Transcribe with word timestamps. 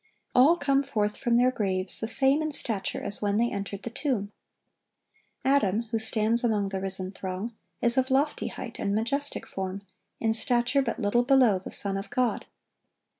All 0.33 0.57
come 0.57 0.81
forth 0.81 1.15
from 1.15 1.37
their 1.37 1.51
graves 1.51 1.99
the 1.99 2.07
same 2.07 2.41
in 2.41 2.51
stature 2.51 3.03
as 3.03 3.21
when 3.21 3.37
they 3.37 3.51
entered 3.51 3.83
the 3.83 3.91
tomb. 3.91 4.31
Adam, 5.45 5.83
who 5.91 5.99
stands 5.99 6.43
among 6.43 6.69
the 6.69 6.81
risen 6.81 7.11
throng, 7.11 7.53
is 7.83 7.99
of 7.99 8.09
lofty 8.09 8.47
height 8.47 8.79
and 8.79 8.95
majestic 8.95 9.45
form, 9.45 9.83
in 10.19 10.33
stature 10.33 10.81
but 10.81 10.99
little 10.99 11.21
below 11.21 11.59
the 11.59 11.69
Son 11.69 11.97
of 11.97 12.09
God. 12.09 12.47